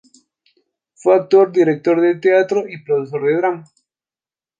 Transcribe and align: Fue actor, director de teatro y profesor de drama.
Fue 0.95 1.13
actor, 1.13 1.51
director 1.51 2.01
de 2.01 2.15
teatro 2.15 2.63
y 2.67 2.83
profesor 2.83 3.23
de 3.23 3.37
drama. 3.37 3.65